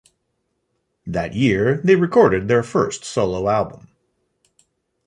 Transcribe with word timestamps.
That 1.05 1.35
year, 1.35 1.77
they 1.77 1.95
recorded 1.95 2.47
their 2.47 2.63
first 2.63 3.05
solo 3.05 3.47
album. 3.47 3.87